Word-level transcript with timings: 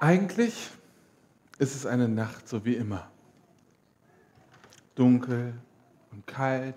Eigentlich 0.00 0.70
ist 1.58 1.76
es 1.76 1.84
eine 1.84 2.08
Nacht 2.08 2.48
so 2.48 2.64
wie 2.64 2.74
immer. 2.74 3.10
Dunkel 4.94 5.52
und 6.10 6.26
kalt, 6.26 6.76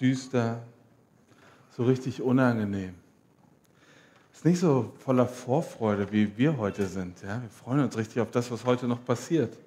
düster, 0.00 0.62
so 1.76 1.84
richtig 1.84 2.22
unangenehm. 2.22 2.94
Es 4.32 4.38
ist 4.38 4.44
nicht 4.44 4.60
so 4.60 4.92
voller 5.00 5.26
Vorfreude, 5.26 6.12
wie 6.12 6.38
wir 6.38 6.56
heute 6.56 6.86
sind. 6.86 7.20
Ja? 7.22 7.42
Wir 7.42 7.50
freuen 7.50 7.80
uns 7.80 7.96
richtig 7.96 8.20
auf 8.20 8.30
das, 8.30 8.52
was 8.52 8.64
heute 8.64 8.86
noch 8.86 9.04
passiert. 9.04 9.58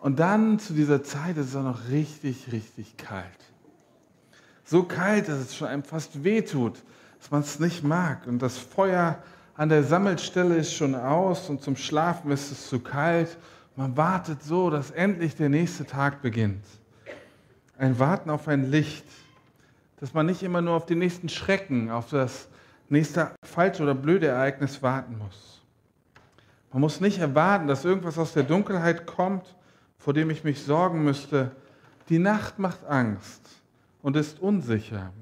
Und 0.00 0.18
dann 0.18 0.58
zu 0.58 0.74
dieser 0.74 1.02
Zeit 1.02 1.38
ist 1.38 1.46
es 1.46 1.56
auch 1.56 1.64
noch 1.64 1.88
richtig, 1.88 2.52
richtig 2.52 2.98
kalt. 2.98 3.24
So 4.64 4.82
kalt, 4.82 5.28
dass 5.28 5.38
es 5.38 5.56
schon 5.56 5.68
einem 5.68 5.82
fast 5.82 6.22
wehtut, 6.22 6.82
dass 7.18 7.30
man 7.30 7.40
es 7.40 7.58
nicht 7.58 7.82
mag. 7.82 8.26
Und 8.26 8.40
das 8.40 8.58
Feuer 8.58 9.22
an 9.58 9.68
der 9.68 9.82
Sammelstelle 9.82 10.54
ist 10.54 10.72
schon 10.72 10.94
aus 10.94 11.50
und 11.50 11.62
zum 11.62 11.74
Schlafen 11.74 12.30
ist 12.30 12.52
es 12.52 12.68
zu 12.68 12.78
kalt. 12.78 13.36
Man 13.74 13.96
wartet 13.96 14.40
so, 14.40 14.70
dass 14.70 14.92
endlich 14.92 15.34
der 15.34 15.48
nächste 15.48 15.84
Tag 15.84 16.22
beginnt. 16.22 16.64
Ein 17.76 17.98
Warten 17.98 18.30
auf 18.30 18.46
ein 18.46 18.70
Licht, 18.70 19.04
dass 19.98 20.14
man 20.14 20.26
nicht 20.26 20.44
immer 20.44 20.62
nur 20.62 20.74
auf 20.74 20.86
den 20.86 21.00
nächsten 21.00 21.28
Schrecken, 21.28 21.90
auf 21.90 22.08
das 22.10 22.46
nächste 22.88 23.32
falsche 23.42 23.82
oder 23.82 23.96
blöde 23.96 24.28
Ereignis 24.28 24.80
warten 24.80 25.18
muss. 25.18 25.60
Man 26.72 26.80
muss 26.80 27.00
nicht 27.00 27.18
erwarten, 27.18 27.66
dass 27.66 27.84
irgendwas 27.84 28.16
aus 28.16 28.34
der 28.34 28.44
Dunkelheit 28.44 29.06
kommt, 29.06 29.56
vor 29.98 30.14
dem 30.14 30.30
ich 30.30 30.44
mich 30.44 30.62
sorgen 30.62 31.02
müsste. 31.02 31.50
Die 32.10 32.20
Nacht 32.20 32.60
macht 32.60 32.86
Angst 32.86 33.42
und 34.02 34.14
ist 34.14 34.38
unsicher. 34.38 35.12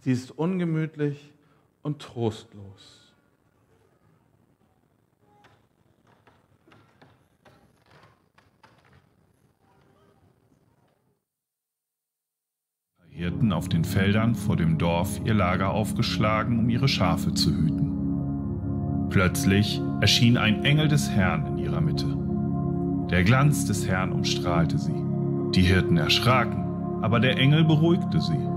Sie 0.00 0.12
ist 0.12 0.30
ungemütlich 0.30 1.30
und 1.82 2.00
trostlos. 2.00 2.99
Hirten 13.30 13.52
auf 13.52 13.68
den 13.68 13.84
Feldern 13.84 14.34
vor 14.34 14.56
dem 14.56 14.76
Dorf 14.76 15.20
ihr 15.24 15.34
Lager 15.34 15.70
aufgeschlagen, 15.70 16.58
um 16.58 16.68
ihre 16.68 16.88
Schafe 16.88 17.32
zu 17.32 17.50
hüten. 17.50 19.08
Plötzlich 19.08 19.80
erschien 20.00 20.36
ein 20.36 20.64
Engel 20.64 20.88
des 20.88 21.08
Herrn 21.10 21.46
in 21.46 21.58
ihrer 21.58 21.80
Mitte. 21.80 22.06
Der 23.08 23.22
Glanz 23.22 23.66
des 23.66 23.86
Herrn 23.86 24.10
umstrahlte 24.10 24.78
sie. 24.78 25.00
Die 25.54 25.62
Hirten 25.62 25.96
erschraken, 25.96 26.64
aber 27.02 27.20
der 27.20 27.38
Engel 27.38 27.62
beruhigte 27.62 28.20
sie. 28.20 28.48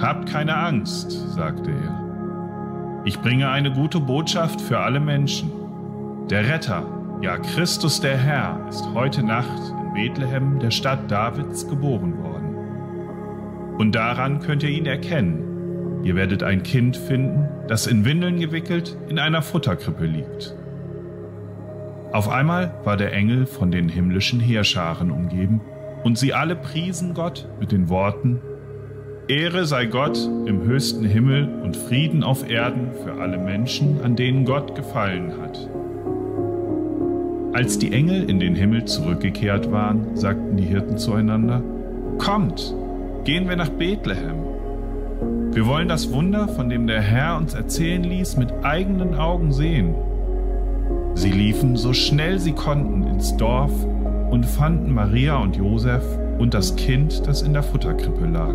Habt 0.00 0.28
keine 0.28 0.56
Angst, 0.56 1.10
sagte 1.34 1.72
er. 1.72 3.02
Ich 3.04 3.18
bringe 3.20 3.50
eine 3.50 3.72
gute 3.72 3.98
Botschaft 3.98 4.60
für 4.60 4.78
alle 4.78 5.00
Menschen. 5.00 5.50
Der 6.30 6.48
Retter, 6.48 6.84
ja 7.20 7.36
Christus 7.36 8.00
der 8.00 8.16
Herr, 8.16 8.64
ist 8.68 8.86
heute 8.94 9.24
Nacht 9.24 9.60
in 9.70 9.92
Bethlehem, 9.92 10.60
der 10.60 10.70
Stadt 10.70 11.10
Davids, 11.10 11.66
geboren 11.68 12.16
worden. 12.22 12.31
Und 13.78 13.94
daran 13.94 14.40
könnt 14.40 14.62
ihr 14.62 14.70
ihn 14.70 14.86
erkennen. 14.86 16.02
Ihr 16.04 16.16
werdet 16.16 16.42
ein 16.42 16.62
Kind 16.62 16.96
finden, 16.96 17.48
das 17.68 17.86
in 17.86 18.04
Windeln 18.04 18.40
gewickelt 18.40 18.96
in 19.08 19.18
einer 19.18 19.42
Futterkrippe 19.42 20.04
liegt. 20.04 20.54
Auf 22.12 22.28
einmal 22.28 22.74
war 22.84 22.96
der 22.96 23.12
Engel 23.12 23.46
von 23.46 23.70
den 23.70 23.88
himmlischen 23.88 24.40
Heerscharen 24.40 25.10
umgeben, 25.10 25.60
und 26.04 26.18
sie 26.18 26.34
alle 26.34 26.56
priesen 26.56 27.14
Gott 27.14 27.48
mit 27.60 27.70
den 27.70 27.88
Worten, 27.88 28.40
Ehre 29.28 29.64
sei 29.66 29.86
Gott 29.86 30.18
im 30.46 30.64
höchsten 30.64 31.04
Himmel 31.04 31.48
und 31.62 31.76
Frieden 31.76 32.24
auf 32.24 32.50
Erden 32.50 32.90
für 33.04 33.14
alle 33.14 33.38
Menschen, 33.38 34.00
an 34.02 34.16
denen 34.16 34.44
Gott 34.44 34.74
gefallen 34.74 35.32
hat. 35.40 35.70
Als 37.54 37.78
die 37.78 37.92
Engel 37.92 38.28
in 38.28 38.40
den 38.40 38.56
Himmel 38.56 38.84
zurückgekehrt 38.84 39.70
waren, 39.70 40.16
sagten 40.16 40.56
die 40.56 40.64
Hirten 40.64 40.98
zueinander, 40.98 41.62
Kommt, 42.18 42.74
gehen 43.24 43.48
wir 43.48 43.56
nach 43.56 43.68
Bethlehem. 43.68 44.44
Wir 45.52 45.66
wollen 45.66 45.88
das 45.88 46.12
Wunder, 46.12 46.48
von 46.48 46.68
dem 46.68 46.86
der 46.86 47.00
Herr 47.00 47.36
uns 47.36 47.54
erzählen 47.54 48.02
ließ, 48.02 48.36
mit 48.36 48.52
eigenen 48.62 49.14
Augen 49.14 49.52
sehen. 49.52 49.94
Sie 51.14 51.30
liefen 51.30 51.76
so 51.76 51.92
schnell 51.92 52.38
sie 52.38 52.52
konnten 52.52 53.04
ins 53.04 53.36
Dorf 53.36 53.72
und 54.30 54.46
fanden 54.46 54.94
Maria 54.94 55.36
und 55.36 55.56
Josef 55.56 56.02
und 56.38 56.54
das 56.54 56.74
Kind, 56.76 57.26
das 57.26 57.42
in 57.42 57.52
der 57.52 57.62
Futterkrippe 57.62 58.26
lag. 58.26 58.54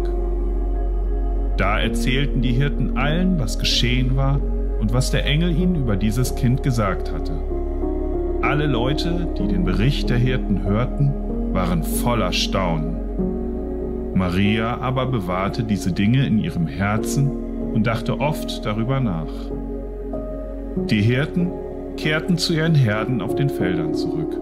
Da 1.55 1.79
erzählten 1.79 2.41
die 2.41 2.53
Hirten 2.53 2.97
allen, 2.97 3.39
was 3.39 3.59
geschehen 3.59 4.15
war 4.15 4.41
und 4.79 4.93
was 4.93 5.11
der 5.11 5.25
Engel 5.25 5.55
ihnen 5.55 5.75
über 5.75 5.95
dieses 5.95 6.35
Kind 6.35 6.63
gesagt 6.63 7.13
hatte. 7.13 7.33
Alle 8.41 8.67
Leute, 8.67 9.27
die 9.37 9.47
den 9.47 9.63
Bericht 9.63 10.09
der 10.09 10.17
Hirten 10.17 10.63
hörten, 10.63 11.13
waren 11.53 11.83
voller 11.83 12.33
Staunen. 12.33 13.06
Maria 14.17 14.77
aber 14.79 15.05
bewahrte 15.05 15.63
diese 15.63 15.91
Dinge 15.91 16.25
in 16.25 16.39
ihrem 16.39 16.67
Herzen 16.67 17.29
und 17.73 17.85
dachte 17.85 18.19
oft 18.19 18.65
darüber 18.65 18.99
nach. 18.99 19.31
Die 20.89 21.01
Hirten 21.01 21.51
kehrten 21.97 22.37
zu 22.37 22.53
ihren 22.53 22.75
Herden 22.75 23.21
auf 23.21 23.35
den 23.35 23.49
Feldern 23.49 23.93
zurück. 23.93 24.39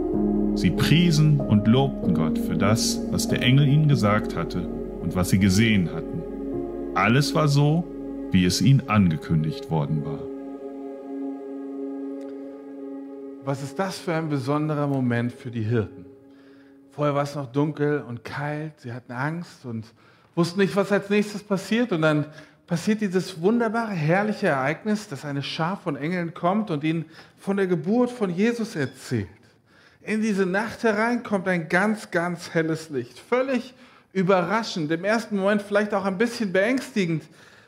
Sie 0.56 0.72
priesen 0.72 1.40
und 1.40 1.68
lobten 1.68 2.14
Gott 2.14 2.40
für 2.40 2.56
das, 2.56 3.02
was 3.12 3.28
der 3.28 3.42
Engel 3.42 3.68
ihnen 3.68 3.88
gesagt 3.88 4.36
hatte 4.36 4.68
und 5.02 5.16
was 5.16 5.30
sie 5.30 5.40
gesehen 5.40 5.90
hatten. 5.94 6.22
Alles 6.96 7.36
war 7.36 7.48
so, 7.48 7.84
wie 8.32 8.46
es 8.46 8.62
ihnen 8.62 8.88
angekündigt 8.88 9.70
worden 9.70 10.06
war. 10.06 10.20
Was 13.44 13.62
ist 13.62 13.78
das 13.78 14.00
für 14.00 14.14
ein 14.14 14.30
besonderer 14.30 14.88
Moment 14.88 15.32
für 15.32 15.52
die 15.52 15.64
Hirten? 15.64 16.05
Vorher 16.96 17.14
war 17.14 17.24
es 17.24 17.36
noch 17.36 17.52
dunkel 17.52 18.02
und 18.08 18.24
kalt, 18.24 18.80
sie 18.80 18.94
hatten 18.94 19.12
Angst 19.12 19.66
und 19.66 19.86
wussten 20.34 20.62
nicht, 20.62 20.74
was 20.78 20.94
als 20.94 21.10
nächstes 21.10 21.44
passiert. 21.44 21.92
Und 21.92 22.04
dann 22.04 22.26
passiert 22.68 23.02
dieses 23.02 23.42
wunderbare, 23.42 23.92
herrliche 23.92 24.48
Ereignis, 24.48 25.10
dass 25.10 25.26
eine 25.26 25.44
Schar 25.44 25.76
von 25.76 25.98
Engeln 25.98 26.34
kommt 26.34 26.72
und 26.72 26.86
ihnen 26.86 27.04
von 27.38 27.58
der 27.58 27.68
Geburt 27.68 28.12
von 28.12 28.30
Jesus 28.30 28.78
erzählt. 28.78 29.28
In 30.04 30.22
diese 30.22 30.46
Nacht 30.46 30.84
herein 30.84 31.22
kommt 31.22 31.50
ein 31.50 31.68
ganz, 31.68 32.12
ganz 32.12 32.52
helles 32.52 32.90
Licht. 32.90 33.20
Völlig 33.20 33.74
überraschend, 34.14 34.90
im 34.90 35.04
ersten 35.04 35.36
Moment 35.36 35.64
vielleicht 35.64 35.94
auch 35.94 36.06
ein 36.06 36.18
bisschen 36.18 36.54
beängstigend. 36.54 37.24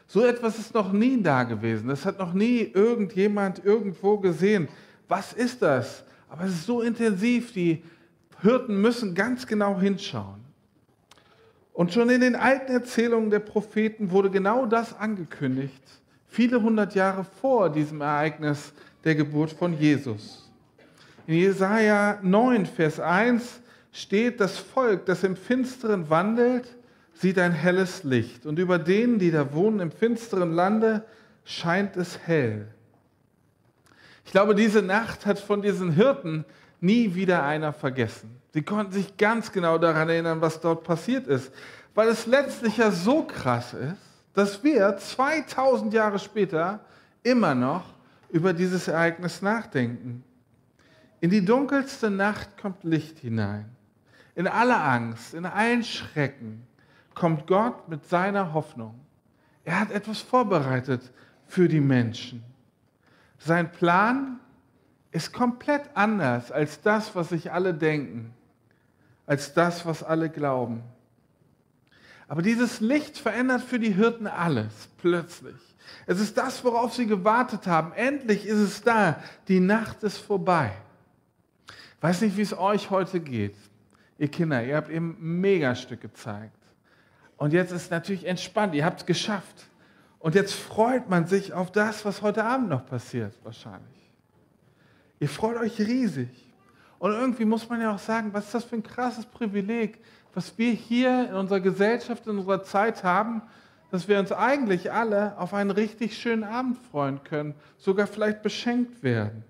So 0.07 0.25
etwas 0.25 0.57
ist 0.57 0.73
noch 0.73 0.93
nie 0.93 1.21
da 1.21 1.43
gewesen. 1.43 1.89
Das 1.89 2.05
hat 2.05 2.17
noch 2.17 2.31
nie 2.31 2.71
irgendjemand 2.73 3.65
irgendwo 3.65 4.19
gesehen. 4.19 4.69
Was 5.09 5.33
ist 5.33 5.61
das? 5.61 6.03
Aber 6.29 6.45
es 6.45 6.51
ist 6.51 6.65
so 6.65 6.81
intensiv, 6.81 7.51
die 7.51 7.83
Hirten 8.41 8.79
müssen 8.81 9.15
ganz 9.15 9.47
genau 9.47 9.79
hinschauen. 9.79 10.45
Und 11.73 11.93
schon 11.93 12.09
in 12.09 12.21
den 12.21 12.35
alten 12.35 12.71
Erzählungen 12.71 13.29
der 13.29 13.39
Propheten 13.39 14.11
wurde 14.11 14.31
genau 14.31 14.65
das 14.65 14.97
angekündigt, 14.97 15.81
viele 16.27 16.61
hundert 16.61 16.95
Jahre 16.95 17.23
vor 17.23 17.69
diesem 17.69 18.01
Ereignis 18.01 18.73
der 19.03 19.15
Geburt 19.15 19.51
von 19.51 19.77
Jesus. 19.77 20.51
In 21.27 21.35
Jesaja 21.35 22.19
9, 22.23 22.65
Vers 22.65 22.99
1 22.99 23.61
steht, 23.91 24.39
das 24.39 24.57
Volk, 24.57 25.05
das 25.05 25.23
im 25.23 25.35
Finsteren 25.35 26.09
wandelt, 26.09 26.67
sieht 27.13 27.39
ein 27.39 27.51
helles 27.51 28.03
Licht. 28.03 28.45
Und 28.45 28.59
über 28.59 28.79
denen, 28.79 29.19
die 29.19 29.31
da 29.31 29.53
wohnen 29.53 29.79
im 29.79 29.91
finsteren 29.91 30.53
Lande, 30.53 31.03
scheint 31.43 31.97
es 31.97 32.19
hell. 32.25 32.67
Ich 34.25 34.31
glaube, 34.31 34.55
diese 34.55 34.81
Nacht 34.81 35.25
hat 35.25 35.39
von 35.39 35.61
diesen 35.61 35.91
Hirten 35.91 36.45
nie 36.79 37.15
wieder 37.15 37.43
einer 37.43 37.73
vergessen. 37.73 38.39
Sie 38.53 38.61
konnten 38.61 38.91
sich 38.91 39.17
ganz 39.17 39.51
genau 39.51 39.77
daran 39.77 40.09
erinnern, 40.09 40.41
was 40.41 40.59
dort 40.59 40.83
passiert 40.83 41.27
ist, 41.27 41.51
weil 41.93 42.07
es 42.09 42.25
letztlich 42.25 42.77
ja 42.77 42.91
so 42.91 43.23
krass 43.23 43.73
ist, 43.73 44.01
dass 44.33 44.63
wir 44.63 44.97
2000 44.97 45.93
Jahre 45.93 46.19
später 46.19 46.79
immer 47.23 47.55
noch 47.55 47.83
über 48.29 48.53
dieses 48.53 48.87
Ereignis 48.87 49.41
nachdenken. 49.41 50.23
In 51.19 51.31
die 51.31 51.43
dunkelste 51.43 52.09
Nacht 52.09 52.57
kommt 52.61 52.83
Licht 52.83 53.19
hinein. 53.19 53.65
In 54.35 54.47
aller 54.47 54.83
Angst, 54.83 55.33
in 55.33 55.45
allen 55.45 55.83
Schrecken 55.83 56.67
kommt 57.15 57.47
Gott 57.47 57.89
mit 57.89 58.07
seiner 58.07 58.53
Hoffnung. 58.53 58.99
Er 59.63 59.79
hat 59.79 59.91
etwas 59.91 60.21
vorbereitet 60.21 61.11
für 61.47 61.67
die 61.67 61.79
Menschen. 61.79 62.43
Sein 63.39 63.71
Plan 63.71 64.39
ist 65.11 65.33
komplett 65.33 65.89
anders 65.93 66.51
als 66.51 66.81
das, 66.81 67.15
was 67.15 67.29
sich 67.29 67.51
alle 67.51 67.73
denken, 67.73 68.33
als 69.25 69.53
das, 69.53 69.85
was 69.85 70.03
alle 70.03 70.29
glauben. 70.29 70.83
Aber 72.27 72.41
dieses 72.41 72.81
Licht 72.81 73.17
verändert 73.17 73.61
für 73.61 73.79
die 73.79 73.93
Hirten 73.93 74.27
alles, 74.27 74.89
plötzlich. 74.97 75.55
Es 76.05 76.19
ist 76.19 76.37
das, 76.37 76.63
worauf 76.63 76.93
sie 76.93 77.07
gewartet 77.07 77.67
haben. 77.67 77.93
Endlich 77.93 78.45
ist 78.45 78.57
es 78.57 78.81
da. 78.81 79.21
Die 79.47 79.61
Nacht 79.61 80.03
ist 80.03 80.17
vorbei. 80.17 80.71
Ich 81.67 82.03
weiß 82.03 82.21
nicht, 82.21 82.35
wie 82.37 82.41
es 82.41 82.57
euch 82.57 82.89
heute 82.89 83.21
geht. 83.21 83.55
Ihr 84.17 84.27
Kinder, 84.27 84.63
ihr 84.63 84.75
habt 84.75 84.89
eben 84.89 85.17
ein 85.19 85.41
Megastück 85.41 86.01
gezeigt. 86.01 86.53
Und 87.37 87.53
jetzt 87.53 87.71
ist 87.71 87.91
natürlich 87.91 88.25
entspannt. 88.25 88.75
Ihr 88.75 88.83
habt 88.83 89.01
es 89.01 89.05
geschafft. 89.05 89.67
Und 90.19 90.35
jetzt 90.35 90.53
freut 90.53 91.09
man 91.09 91.27
sich 91.27 91.53
auf 91.53 91.71
das, 91.71 92.03
was 92.03 92.21
heute 92.21 92.43
Abend 92.43 92.69
noch 92.69 92.85
passiert, 92.85 93.33
wahrscheinlich. 93.43 94.06
Ihr 95.19 95.29
freut 95.29 95.57
euch 95.57 95.79
riesig. 95.79 96.29
Und 96.99 97.11
irgendwie 97.11 97.45
muss 97.45 97.69
man 97.69 97.81
ja 97.81 97.93
auch 97.93 97.99
sagen, 97.99 98.33
was 98.33 98.45
ist 98.45 98.53
das 98.55 98.63
für 98.63 98.75
ein 98.75 98.83
krasses 98.83 99.25
Privileg, 99.25 99.99
was 100.33 100.57
wir 100.57 100.71
hier 100.71 101.29
in 101.29 101.35
unserer 101.35 101.59
Gesellschaft, 101.59 102.25
in 102.27 102.37
unserer 102.37 102.63
Zeit 102.63 103.03
haben, 103.03 103.41
dass 103.91 104.07
wir 104.07 104.19
uns 104.19 104.31
eigentlich 104.31 104.91
alle 104.91 105.37
auf 105.37 105.53
einen 105.53 105.71
richtig 105.71 106.17
schönen 106.17 106.43
Abend 106.43 106.77
freuen 106.91 107.23
können, 107.23 107.55
sogar 107.77 108.07
vielleicht 108.07 108.41
beschenkt 108.41 109.01
werden. 109.03 109.43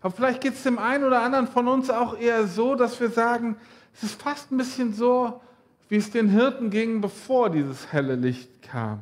Aber 0.00 0.14
vielleicht 0.14 0.40
geht 0.40 0.54
es 0.54 0.62
dem 0.62 0.78
einen 0.78 1.04
oder 1.04 1.22
anderen 1.22 1.46
von 1.46 1.68
uns 1.68 1.90
auch 1.90 2.16
eher 2.18 2.46
so, 2.46 2.74
dass 2.74 3.00
wir 3.00 3.10
sagen, 3.10 3.56
es 3.94 4.04
ist 4.04 4.22
fast 4.22 4.50
ein 4.50 4.56
bisschen 4.56 4.94
so, 4.94 5.40
wie 5.88 5.96
es 5.96 6.10
den 6.10 6.28
Hirten 6.28 6.70
ging, 6.70 7.00
bevor 7.00 7.50
dieses 7.50 7.92
helle 7.92 8.14
Licht 8.14 8.62
kam. 8.62 9.00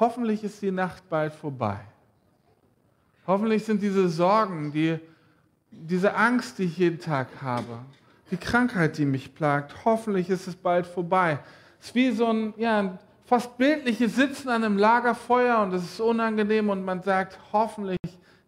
Hoffentlich 0.00 0.44
ist 0.44 0.62
die 0.62 0.70
Nacht 0.70 1.08
bald 1.08 1.32
vorbei. 1.32 1.78
Hoffentlich 3.26 3.64
sind 3.64 3.82
diese 3.82 4.08
Sorgen, 4.08 4.72
die, 4.72 4.98
diese 5.70 6.14
Angst, 6.14 6.58
die 6.58 6.64
ich 6.64 6.78
jeden 6.78 6.98
Tag 6.98 7.28
habe, 7.42 7.80
die 8.30 8.36
Krankheit, 8.36 8.96
die 8.98 9.04
mich 9.04 9.34
plagt, 9.34 9.74
hoffentlich 9.84 10.30
ist 10.30 10.46
es 10.46 10.56
bald 10.56 10.86
vorbei. 10.86 11.38
Es 11.80 11.88
ist 11.88 11.94
wie 11.94 12.10
so 12.12 12.26
ein, 12.26 12.54
ja, 12.56 12.98
fast 13.24 13.58
bildliches 13.58 14.16
Sitzen 14.16 14.48
an 14.48 14.64
einem 14.64 14.78
Lagerfeuer 14.78 15.60
und 15.60 15.74
es 15.74 15.84
ist 15.84 16.00
unangenehm 16.00 16.70
und 16.70 16.84
man 16.84 17.02
sagt, 17.02 17.38
hoffentlich 17.52 17.98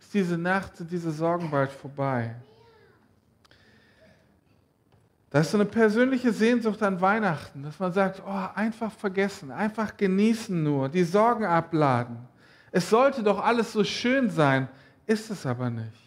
ist 0.01 0.15
diese 0.15 0.39
Nacht, 0.39 0.77
sind 0.77 0.91
diese 0.91 1.11
Sorgen 1.11 1.51
bald 1.51 1.71
vorbei. 1.71 2.35
Das 5.31 5.47
ist 5.47 5.53
so 5.53 5.59
eine 5.59 5.65
persönliche 5.65 6.33
Sehnsucht 6.33 6.83
an 6.83 7.01
Weihnachten, 7.01 7.63
dass 7.63 7.79
man 7.79 7.93
sagt, 7.93 8.21
oh, 8.27 8.49
einfach 8.55 8.93
vergessen, 8.93 9.51
einfach 9.51 9.97
genießen 9.97 10.63
nur, 10.63 10.89
die 10.89 11.05
Sorgen 11.05 11.45
abladen. 11.45 12.19
Es 12.73 12.91
sollte 12.91 13.23
doch 13.23 13.43
alles 13.43 13.73
so 13.73 13.85
schön 13.85 14.29
sein, 14.29 14.69
ist 15.07 15.31
es 15.31 15.47
aber 15.47 15.71
nicht. 15.71 16.03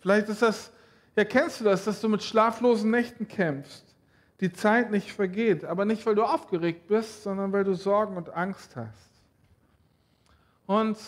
Vielleicht 0.00 0.28
ist 0.28 0.42
das, 0.42 0.70
ja, 1.16 1.24
kennst 1.24 1.60
du 1.60 1.64
das, 1.64 1.84
dass 1.84 2.00
du 2.00 2.08
mit 2.08 2.22
schlaflosen 2.22 2.90
Nächten 2.90 3.26
kämpfst 3.26 3.86
die 4.40 4.52
Zeit 4.52 4.90
nicht 4.90 5.12
vergeht. 5.12 5.64
Aber 5.64 5.84
nicht, 5.84 6.04
weil 6.06 6.14
du 6.14 6.22
aufgeregt 6.22 6.88
bist, 6.88 7.22
sondern 7.22 7.52
weil 7.52 7.64
du 7.64 7.74
Sorgen 7.74 8.16
und 8.16 8.30
Angst 8.30 8.76
hast. 8.76 9.10
Und 10.66 10.98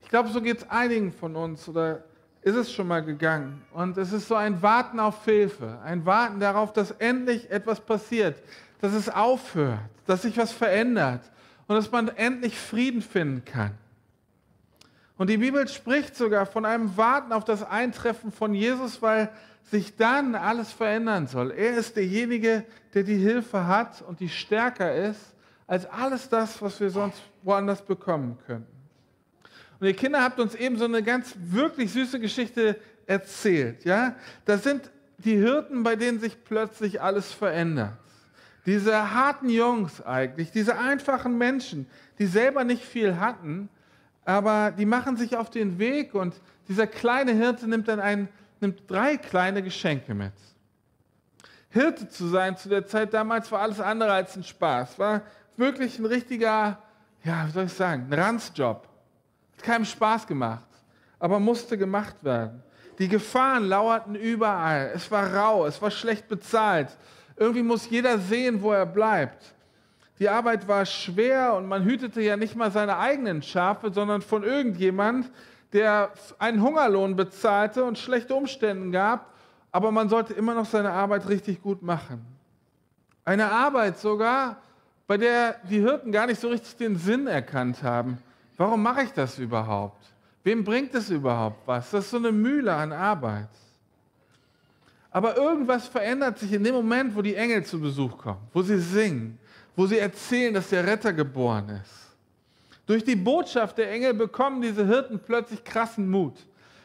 ich 0.00 0.08
glaube, 0.08 0.28
so 0.30 0.40
geht 0.40 0.58
es 0.58 0.70
einigen 0.70 1.12
von 1.12 1.36
uns 1.36 1.68
oder 1.68 2.04
ist 2.44 2.56
es 2.56 2.72
schon 2.72 2.88
mal 2.88 3.02
gegangen. 3.02 3.62
Und 3.72 3.96
es 3.96 4.12
ist 4.12 4.28
so 4.28 4.34
ein 4.34 4.60
Warten 4.60 5.00
auf 5.00 5.24
Hilfe, 5.24 5.78
ein 5.82 6.04
Warten 6.04 6.40
darauf, 6.40 6.74
dass 6.74 6.90
endlich 6.90 7.50
etwas 7.50 7.80
passiert, 7.80 8.36
dass 8.82 8.92
es 8.92 9.08
aufhört, 9.08 9.80
dass 10.06 10.22
sich 10.22 10.36
was 10.36 10.52
verändert 10.52 11.22
und 11.66 11.76
dass 11.76 11.90
man 11.90 12.08
endlich 12.08 12.58
Frieden 12.58 13.00
finden 13.00 13.46
kann. 13.46 13.70
Und 15.16 15.30
die 15.30 15.38
Bibel 15.38 15.66
spricht 15.68 16.16
sogar 16.16 16.44
von 16.44 16.66
einem 16.66 16.94
Warten 16.98 17.32
auf 17.32 17.44
das 17.44 17.62
Eintreffen 17.62 18.30
von 18.30 18.52
Jesus, 18.52 19.00
weil 19.00 19.30
sich 19.62 19.96
dann 19.96 20.34
alles 20.34 20.70
verändern 20.70 21.26
soll. 21.26 21.50
Er 21.50 21.78
ist 21.78 21.96
derjenige, 21.96 22.64
der 22.92 23.04
die 23.04 23.16
Hilfe 23.16 23.66
hat 23.66 24.02
und 24.02 24.20
die 24.20 24.28
stärker 24.28 24.94
ist 24.94 25.34
als 25.66 25.86
alles 25.86 26.28
das, 26.28 26.60
was 26.60 26.78
wir 26.78 26.90
sonst 26.90 27.22
woanders 27.42 27.80
bekommen 27.80 28.36
könnten. 28.46 28.73
Und 29.80 29.86
ihr 29.86 29.94
Kinder 29.94 30.22
habt 30.22 30.38
uns 30.40 30.54
eben 30.54 30.78
so 30.78 30.84
eine 30.84 31.02
ganz 31.02 31.34
wirklich 31.38 31.92
süße 31.92 32.20
Geschichte 32.20 32.78
erzählt. 33.06 33.84
Ja? 33.84 34.14
Das 34.44 34.62
sind 34.64 34.90
die 35.18 35.36
Hirten, 35.36 35.82
bei 35.82 35.96
denen 35.96 36.20
sich 36.20 36.44
plötzlich 36.44 37.00
alles 37.00 37.32
verändert. 37.32 37.98
Diese 38.66 39.12
harten 39.12 39.50
Jungs 39.50 40.00
eigentlich, 40.00 40.50
diese 40.50 40.78
einfachen 40.78 41.36
Menschen, 41.36 41.86
die 42.18 42.26
selber 42.26 42.64
nicht 42.64 42.82
viel 42.82 43.18
hatten, 43.18 43.68
aber 44.24 44.70
die 44.70 44.86
machen 44.86 45.16
sich 45.16 45.36
auf 45.36 45.50
den 45.50 45.78
Weg 45.78 46.14
und 46.14 46.34
dieser 46.68 46.86
kleine 46.86 47.32
Hirte 47.32 47.68
nimmt 47.68 47.88
dann 47.88 48.00
ein 48.00 48.28
nimmt 48.64 48.90
drei 48.90 49.16
kleine 49.16 49.62
Geschenke 49.62 50.14
mit. 50.14 50.32
Hirte 51.68 52.08
zu 52.08 52.28
sein 52.28 52.56
zu 52.56 52.68
der 52.68 52.86
Zeit 52.86 53.12
damals 53.12 53.50
war 53.52 53.60
alles 53.60 53.80
andere 53.80 54.12
als 54.12 54.36
ein 54.36 54.44
Spaß. 54.44 54.98
War 54.98 55.22
wirklich 55.56 55.98
ein 55.98 56.06
richtiger, 56.06 56.78
ja, 57.24 57.46
wie 57.46 57.50
soll 57.50 57.64
ich 57.64 57.72
sagen, 57.72 58.06
ein 58.08 58.18
Ranzjob. 58.18 58.88
Hat 59.56 59.64
keinem 59.64 59.84
Spaß 59.84 60.26
gemacht, 60.26 60.68
aber 61.18 61.40
musste 61.40 61.78
gemacht 61.78 62.16
werden. 62.22 62.62
Die 62.98 63.08
Gefahren 63.08 63.64
lauerten 63.64 64.14
überall. 64.14 64.92
Es 64.94 65.10
war 65.10 65.34
rau, 65.34 65.66
es 65.66 65.80
war 65.82 65.90
schlecht 65.90 66.28
bezahlt. 66.28 66.96
Irgendwie 67.36 67.62
muss 67.62 67.90
jeder 67.90 68.18
sehen, 68.18 68.62
wo 68.62 68.72
er 68.72 68.86
bleibt. 68.86 69.54
Die 70.20 70.28
Arbeit 70.28 70.68
war 70.68 70.86
schwer 70.86 71.54
und 71.54 71.66
man 71.66 71.84
hütete 71.84 72.20
ja 72.20 72.36
nicht 72.36 72.54
mal 72.54 72.70
seine 72.70 72.98
eigenen 72.98 73.42
Schafe, 73.42 73.92
sondern 73.92 74.22
von 74.22 74.44
irgendjemand, 74.44 75.30
der 75.72 76.12
einen 76.38 76.62
Hungerlohn 76.62 77.16
bezahlte 77.16 77.84
und 77.84 77.98
schlechte 77.98 78.34
Umstände 78.34 78.92
gab, 78.92 79.32
aber 79.72 79.90
man 79.90 80.08
sollte 80.08 80.32
immer 80.32 80.54
noch 80.54 80.66
seine 80.66 80.92
Arbeit 80.92 81.28
richtig 81.28 81.60
gut 81.60 81.82
machen. 81.82 82.24
Eine 83.24 83.50
Arbeit 83.50 83.98
sogar, 83.98 84.58
bei 85.08 85.16
der 85.16 85.56
die 85.68 85.80
Hirten 85.80 86.12
gar 86.12 86.26
nicht 86.26 86.40
so 86.40 86.48
richtig 86.48 86.76
den 86.76 86.96
Sinn 86.96 87.26
erkannt 87.26 87.82
haben. 87.82 88.18
Warum 88.56 88.82
mache 88.82 89.02
ich 89.02 89.12
das 89.12 89.38
überhaupt? 89.38 90.04
Wem 90.42 90.62
bringt 90.62 90.94
es 90.94 91.10
überhaupt 91.10 91.66
was? 91.66 91.90
Das 91.90 92.04
ist 92.04 92.10
so 92.10 92.18
eine 92.18 92.30
Mühle 92.30 92.72
an 92.72 92.92
Arbeit. 92.92 93.48
Aber 95.10 95.36
irgendwas 95.36 95.86
verändert 95.86 96.38
sich 96.38 96.52
in 96.52 96.64
dem 96.64 96.74
Moment, 96.74 97.14
wo 97.14 97.22
die 97.22 97.36
Engel 97.36 97.64
zu 97.64 97.80
Besuch 97.80 98.18
kommen, 98.18 98.40
wo 98.52 98.62
sie 98.62 98.78
singen, 98.78 99.38
wo 99.76 99.86
sie 99.86 99.98
erzählen, 99.98 100.52
dass 100.52 100.70
der 100.70 100.86
Retter 100.86 101.12
geboren 101.12 101.80
ist. 101.82 102.04
Durch 102.86 103.04
die 103.04 103.16
Botschaft 103.16 103.78
der 103.78 103.90
Engel 103.90 104.12
bekommen 104.14 104.60
diese 104.60 104.84
Hirten 104.86 105.18
plötzlich 105.18 105.64
krassen 105.64 106.10
Mut, 106.10 106.34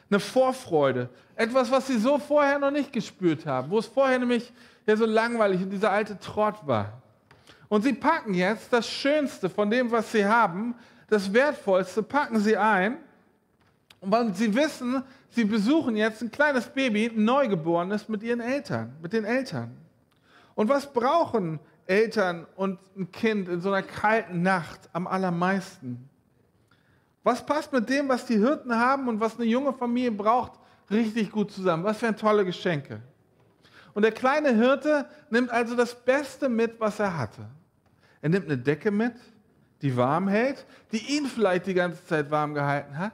eine 0.10 0.19
Vorfreude, 0.19 1.10
etwas, 1.36 1.69
was 1.71 1.88
sie 1.88 1.98
so 1.98 2.18
vorher 2.18 2.60
noch 2.60 2.71
nicht 2.71 2.94
gespürt 2.94 3.45
haben, 3.45 3.69
wo 3.69 3.80
es 3.80 3.86
vorher 3.86 4.19
nämlich 4.19 4.51
ja 4.86 4.95
so 4.95 5.06
langweilig 5.06 5.62
und 5.62 5.71
dieser 5.71 5.92
alte 5.92 6.18
Trott 6.19 6.56
war. 6.66 7.01
Und 7.68 7.83
sie 7.83 7.94
packen 7.94 8.33
jetzt 8.33 8.71
das 8.71 8.88
Schönste 8.89 9.50
von 9.50 9.69
dem, 9.69 9.92
was 9.92 10.12
sie 10.12 10.25
haben, 10.25 10.75
das 11.10 11.34
Wertvollste, 11.34 12.04
packen 12.04 12.40
sie 12.40 12.56
ein, 12.56 12.98
weil 14.02 14.34
sie 14.34 14.54
wissen, 14.54 15.04
sie 15.30 15.44
besuchen 15.44 15.96
jetzt 15.96 16.22
ein 16.22 16.32
kleines 16.32 16.68
Baby, 16.68 17.08
ein 17.08 17.24
Neugeborenes 17.24 18.08
mit 18.08 18.24
ihren 18.24 18.40
Eltern, 18.40 18.96
mit 19.02 19.14
den 19.14 19.26
Eltern. 19.26 19.76
Und 20.56 20.70
was 20.70 20.92
brauchen 20.92 21.60
Eltern 21.86 22.46
und 22.56 22.80
ein 22.96 23.12
Kind 23.12 23.50
in 23.50 23.62
so 23.62 23.72
einer 23.72 23.86
kalten 23.86 24.42
Nacht 24.42 24.90
am 24.94 25.08
allermeisten? 25.08 26.10
Was 27.24 27.46
passt 27.46 27.74
mit 27.74 27.90
dem, 27.90 28.08
was 28.08 28.26
die 28.26 28.38
Hirten 28.38 28.74
haben 28.74 29.07
und 29.07 29.19
was 29.19 29.36
eine 29.36 29.45
junge 29.45 29.74
Familie 29.74 30.12
braucht, 30.12 30.54
richtig 30.90 31.31
gut 31.31 31.52
zusammen? 31.52 31.83
Was 31.83 31.98
für 31.98 32.07
ein 32.07 32.18
tolle 32.18 32.45
Geschenke. 32.45 33.02
Und 33.94 34.04
der 34.04 34.12
kleine 34.12 34.54
Hirte 34.54 35.06
nimmt 35.30 35.50
also 35.50 35.76
das 35.76 35.94
Beste 35.94 36.48
mit, 36.48 36.80
was 36.80 37.00
er 37.00 37.18
hatte. 37.18 37.45
Er 38.22 38.30
nimmt 38.30 38.45
eine 38.45 38.57
Decke 38.57 38.92
mit, 38.92 39.14
die 39.81 39.95
warm 39.95 40.28
hält, 40.28 40.66
die 40.92 41.18
ihn 41.18 41.26
vielleicht 41.26 41.68
die 41.68 41.74
ganze 41.74 42.06
Zeit 42.06 42.30
warm 42.31 42.54
gehalten 42.54 42.98
hat. 42.98 43.14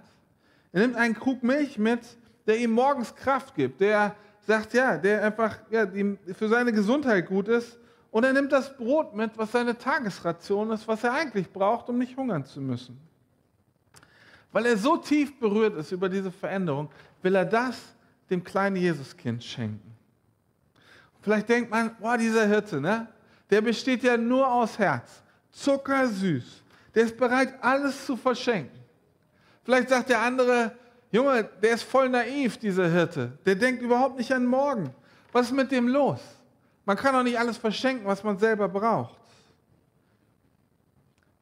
Er 0.71 0.81
nimmt 0.81 0.95
einen 0.95 1.13
Krug 1.13 1.43
Milch 1.43 1.77
mit, 1.77 2.01
der 2.47 2.57
ihm 2.57 2.71
morgens 2.71 3.15
Kraft 3.15 3.55
gibt, 3.55 3.81
der 3.81 4.15
sagt, 4.41 4.73
ja, 4.73 4.97
der 4.97 5.23
einfach 5.23 5.57
ja, 5.69 5.87
für 6.33 6.47
seine 6.47 6.71
Gesundheit 6.71 7.27
gut 7.27 7.47
ist 7.47 7.77
und 8.11 8.23
er 8.23 8.33
nimmt 8.33 8.51
das 8.51 8.75
Brot 8.75 9.15
mit, 9.15 9.37
was 9.37 9.51
seine 9.51 9.77
Tagesration 9.77 10.71
ist, 10.71 10.87
was 10.87 11.03
er 11.03 11.13
eigentlich 11.13 11.51
braucht, 11.51 11.89
um 11.89 11.97
nicht 11.97 12.15
hungern 12.15 12.45
zu 12.45 12.61
müssen. 12.61 12.99
Weil 14.51 14.67
er 14.67 14.77
so 14.77 14.97
tief 14.97 15.37
berührt 15.39 15.75
ist 15.75 15.91
über 15.91 16.07
diese 16.07 16.31
Veränderung, 16.31 16.89
will 17.21 17.35
er 17.35 17.45
das 17.45 17.77
dem 18.29 18.43
kleinen 18.43 18.77
Jesuskind 18.77 19.43
schenken. 19.43 19.95
Vielleicht 21.21 21.49
denkt 21.49 21.71
man, 21.71 21.95
boah, 21.99 22.17
dieser 22.17 22.45
Hirte, 22.45 22.79
ne? 22.79 23.07
der 23.49 23.61
besteht 23.61 24.03
ja 24.03 24.15
nur 24.15 24.47
aus 24.49 24.77
Herz, 24.77 25.23
zuckersüß. 25.55 26.63
Der 26.93 27.03
ist 27.03 27.17
bereit, 27.17 27.53
alles 27.61 28.05
zu 28.05 28.15
verschenken. 28.15 28.79
Vielleicht 29.63 29.89
sagt 29.89 30.09
der 30.09 30.19
andere, 30.19 30.71
Junge, 31.11 31.43
der 31.61 31.73
ist 31.73 31.83
voll 31.83 32.09
naiv, 32.09 32.57
dieser 32.57 32.89
Hirte. 32.89 33.37
Der 33.45 33.55
denkt 33.55 33.81
überhaupt 33.81 34.17
nicht 34.17 34.31
an 34.31 34.45
morgen. 34.45 34.93
Was 35.31 35.47
ist 35.47 35.53
mit 35.53 35.71
dem 35.71 35.87
los? 35.87 36.19
Man 36.85 36.97
kann 36.97 37.15
auch 37.15 37.23
nicht 37.23 37.39
alles 37.39 37.57
verschenken, 37.57 38.05
was 38.05 38.23
man 38.23 38.37
selber 38.37 38.69
braucht. 38.69 39.19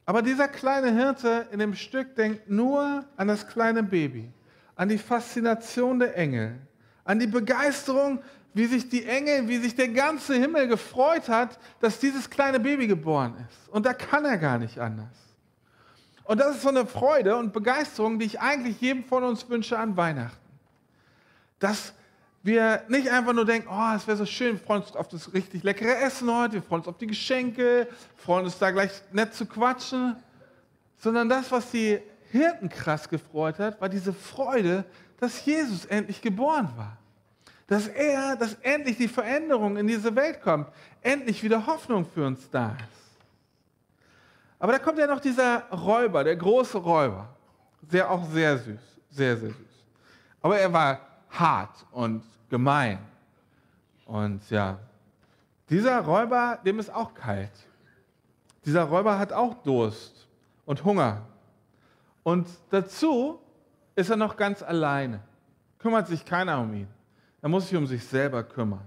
Aber 0.06 0.22
dieser 0.22 0.48
kleine 0.48 0.92
Hirte 0.92 1.46
in 1.50 1.58
dem 1.58 1.74
Stück 1.74 2.14
denkt 2.14 2.48
nur 2.48 3.04
an 3.16 3.28
das 3.28 3.46
kleine 3.46 3.82
Baby, 3.82 4.30
an 4.76 4.88
die 4.88 4.98
Faszination 4.98 5.98
der 5.98 6.16
Engel, 6.16 6.58
an 7.04 7.18
die 7.18 7.26
Begeisterung, 7.26 8.22
wie 8.54 8.66
sich 8.66 8.88
die 8.88 9.04
Engel, 9.04 9.48
wie 9.48 9.58
sich 9.58 9.74
der 9.74 9.88
ganze 9.88 10.34
Himmel 10.34 10.68
gefreut 10.68 11.28
hat, 11.28 11.58
dass 11.80 11.98
dieses 11.98 12.30
kleine 12.30 12.60
Baby 12.60 12.86
geboren 12.86 13.34
ist. 13.48 13.68
Und 13.68 13.84
da 13.84 13.92
kann 13.92 14.24
er 14.24 14.38
gar 14.38 14.58
nicht 14.58 14.78
anders. 14.78 15.08
Und 16.22 16.38
das 16.38 16.56
ist 16.56 16.62
so 16.62 16.68
eine 16.68 16.86
Freude 16.86 17.36
und 17.36 17.52
Begeisterung, 17.52 18.18
die 18.18 18.26
ich 18.26 18.40
eigentlich 18.40 18.80
jedem 18.80 19.04
von 19.04 19.24
uns 19.24 19.48
wünsche 19.48 19.76
an 19.76 19.96
Weihnachten. 19.96 20.38
Dass 21.58 21.92
wir 22.44 22.84
nicht 22.88 23.10
einfach 23.10 23.32
nur 23.32 23.44
denken, 23.44 23.68
oh, 23.70 23.94
es 23.96 24.06
wäre 24.06 24.16
so 24.16 24.26
schön, 24.26 24.52
wir 24.52 24.64
freuen 24.64 24.82
uns 24.82 24.94
auf 24.94 25.08
das 25.08 25.32
richtig 25.34 25.64
leckere 25.64 25.98
Essen 25.98 26.32
heute, 26.32 26.54
wir 26.54 26.62
freuen 26.62 26.80
uns 26.80 26.88
auf 26.88 26.98
die 26.98 27.06
Geschenke, 27.08 27.88
freuen 28.16 28.44
uns 28.44 28.58
da 28.58 28.70
gleich 28.70 28.90
nett 29.12 29.34
zu 29.34 29.46
quatschen, 29.46 30.16
sondern 30.98 31.28
das, 31.28 31.50
was 31.50 31.70
die 31.70 31.98
Hirten 32.30 32.68
krass 32.68 33.08
gefreut 33.08 33.58
hat, 33.58 33.80
war 33.80 33.88
diese 33.88 34.12
Freude, 34.12 34.84
dass 35.18 35.44
Jesus 35.44 35.86
endlich 35.86 36.20
geboren 36.20 36.70
war. 36.76 36.98
Dass 37.66 37.88
er, 37.88 38.36
dass 38.36 38.54
endlich 38.62 38.98
die 38.98 39.08
Veränderung 39.08 39.76
in 39.76 39.86
diese 39.86 40.14
Welt 40.14 40.42
kommt. 40.42 40.68
Endlich 41.00 41.42
wieder 41.42 41.66
Hoffnung 41.66 42.04
für 42.04 42.26
uns 42.26 42.50
da 42.50 42.70
ist. 42.72 43.04
Aber 44.58 44.72
da 44.72 44.78
kommt 44.78 44.98
ja 44.98 45.06
noch 45.06 45.20
dieser 45.20 45.68
Räuber, 45.70 46.24
der 46.24 46.36
große 46.36 46.78
Räuber. 46.78 47.28
Sehr, 47.88 48.10
auch 48.10 48.24
sehr 48.30 48.58
süß. 48.58 48.80
Sehr, 49.10 49.36
sehr 49.36 49.50
süß. 49.50 49.56
Aber 50.40 50.58
er 50.58 50.72
war 50.72 51.00
hart 51.30 51.86
und 51.90 52.22
gemein. 52.50 52.98
Und 54.06 54.48
ja, 54.50 54.78
dieser 55.68 56.00
Räuber, 56.00 56.58
dem 56.64 56.78
ist 56.78 56.92
auch 56.92 57.14
kalt. 57.14 57.52
Dieser 58.64 58.84
Räuber 58.84 59.18
hat 59.18 59.32
auch 59.32 59.54
Durst 59.62 60.26
und 60.64 60.84
Hunger. 60.84 61.22
Und 62.22 62.48
dazu 62.70 63.40
ist 63.94 64.10
er 64.10 64.16
noch 64.16 64.36
ganz 64.36 64.62
alleine. 64.62 65.20
Kümmert 65.78 66.08
sich 66.08 66.24
keiner 66.24 66.60
um 66.60 66.72
ihn. 66.74 66.88
Er 67.44 67.50
muss 67.50 67.68
sich 67.68 67.76
um 67.76 67.86
sich 67.86 68.02
selber 68.02 68.42
kümmern. 68.42 68.86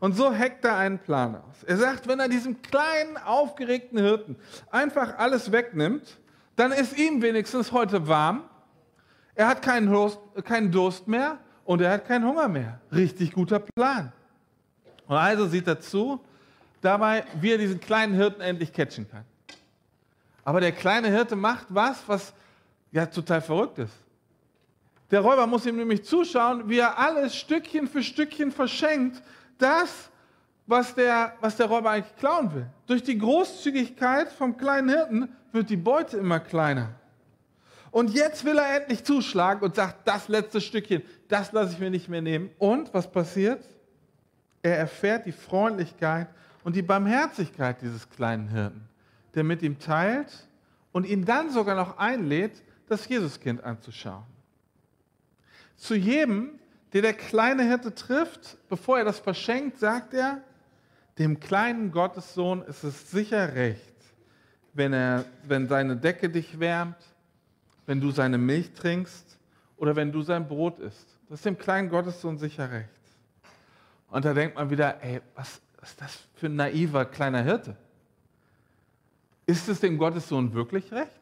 Und 0.00 0.16
so 0.16 0.34
hackt 0.34 0.64
er 0.64 0.78
einen 0.78 0.98
Plan 0.98 1.36
aus. 1.36 1.62
Er 1.66 1.76
sagt, 1.76 2.08
wenn 2.08 2.18
er 2.18 2.28
diesem 2.30 2.62
kleinen, 2.62 3.18
aufgeregten 3.18 3.98
Hirten 3.98 4.36
einfach 4.70 5.18
alles 5.18 5.52
wegnimmt, 5.52 6.16
dann 6.56 6.72
ist 6.72 6.96
ihm 6.96 7.20
wenigstens 7.20 7.70
heute 7.70 8.08
warm. 8.08 8.44
Er 9.34 9.46
hat 9.46 9.60
keinen 9.60 9.92
Durst, 9.92 10.18
keinen 10.44 10.72
Durst 10.72 11.06
mehr 11.06 11.36
und 11.66 11.82
er 11.82 11.90
hat 11.90 12.06
keinen 12.06 12.24
Hunger 12.24 12.48
mehr. 12.48 12.80
Richtig 12.90 13.30
guter 13.32 13.58
Plan. 13.58 14.10
Und 15.06 15.16
also 15.16 15.46
sieht 15.46 15.66
er 15.66 15.78
zu, 15.78 16.18
dabei, 16.80 17.24
wie 17.42 17.52
er 17.52 17.58
diesen 17.58 17.78
kleinen 17.78 18.14
Hirten 18.14 18.40
endlich 18.40 18.72
catchen 18.72 19.06
kann. 19.06 19.26
Aber 20.44 20.62
der 20.62 20.72
kleine 20.72 21.08
Hirte 21.08 21.36
macht 21.36 21.66
was, 21.68 22.02
was 22.06 22.32
ja 22.90 23.04
total 23.04 23.42
verrückt 23.42 23.80
ist. 23.80 23.92
Der 25.10 25.20
Räuber 25.20 25.46
muss 25.46 25.64
ihm 25.64 25.76
nämlich 25.76 26.04
zuschauen, 26.04 26.68
wie 26.68 26.78
er 26.78 26.98
alles 26.98 27.34
Stückchen 27.34 27.86
für 27.86 28.02
Stückchen 28.02 28.52
verschenkt, 28.52 29.22
das, 29.56 30.10
was 30.66 30.94
der, 30.94 31.32
was 31.40 31.56
der 31.56 31.66
Räuber 31.66 31.90
eigentlich 31.90 32.16
klauen 32.16 32.54
will. 32.54 32.66
Durch 32.86 33.02
die 33.02 33.16
Großzügigkeit 33.16 34.30
vom 34.30 34.56
kleinen 34.56 34.90
Hirten 34.90 35.28
wird 35.52 35.70
die 35.70 35.76
Beute 35.76 36.18
immer 36.18 36.40
kleiner. 36.40 36.90
Und 37.90 38.10
jetzt 38.10 38.44
will 38.44 38.58
er 38.58 38.76
endlich 38.76 39.02
zuschlagen 39.02 39.62
und 39.62 39.74
sagt, 39.74 40.06
das 40.06 40.28
letzte 40.28 40.60
Stückchen, 40.60 41.02
das 41.28 41.52
lasse 41.52 41.72
ich 41.72 41.78
mir 41.78 41.90
nicht 41.90 42.08
mehr 42.10 42.20
nehmen. 42.20 42.50
Und 42.58 42.92
was 42.92 43.10
passiert? 43.10 43.66
Er 44.60 44.76
erfährt 44.76 45.24
die 45.24 45.32
Freundlichkeit 45.32 46.28
und 46.64 46.76
die 46.76 46.82
Barmherzigkeit 46.82 47.80
dieses 47.80 48.10
kleinen 48.10 48.48
Hirten, 48.48 48.86
der 49.34 49.42
mit 49.44 49.62
ihm 49.62 49.78
teilt 49.78 50.48
und 50.92 51.06
ihn 51.06 51.24
dann 51.24 51.50
sogar 51.50 51.76
noch 51.76 51.96
einlädt, 51.96 52.62
das 52.88 53.08
Jesuskind 53.08 53.64
anzuschauen. 53.64 54.37
Zu 55.78 55.94
jedem, 55.94 56.58
der 56.92 57.02
der 57.02 57.14
kleine 57.14 57.62
Hirte 57.62 57.94
trifft, 57.94 58.58
bevor 58.68 58.98
er 58.98 59.04
das 59.04 59.20
verschenkt, 59.20 59.78
sagt 59.78 60.12
er, 60.12 60.42
dem 61.18 61.40
kleinen 61.40 61.90
Gottessohn 61.92 62.62
ist 62.62 62.84
es 62.84 63.10
sicher 63.10 63.54
recht, 63.54 63.94
wenn, 64.74 64.92
er, 64.92 65.24
wenn 65.44 65.68
seine 65.68 65.96
Decke 65.96 66.28
dich 66.28 66.58
wärmt, 66.58 66.96
wenn 67.86 68.00
du 68.00 68.10
seine 68.10 68.38
Milch 68.38 68.72
trinkst 68.74 69.38
oder 69.76 69.94
wenn 69.96 70.12
du 70.12 70.22
sein 70.22 70.46
Brot 70.46 70.78
isst. 70.80 71.06
Das 71.28 71.40
ist 71.40 71.46
dem 71.46 71.56
kleinen 71.56 71.88
Gottessohn 71.88 72.38
sicher 72.38 72.70
recht. 72.70 72.88
Und 74.10 74.24
da 74.24 74.34
denkt 74.34 74.56
man 74.56 74.68
wieder, 74.68 75.02
ey, 75.02 75.20
was, 75.34 75.60
was 75.78 75.90
ist 75.90 76.00
das 76.00 76.18
für 76.34 76.46
ein 76.46 76.56
naiver 76.56 77.04
kleiner 77.04 77.42
Hirte? 77.42 77.76
Ist 79.46 79.68
es 79.68 79.80
dem 79.80 79.96
Gottessohn 79.96 80.52
wirklich 80.52 80.92
recht? 80.92 81.20